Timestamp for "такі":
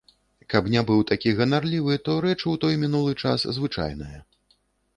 1.11-1.33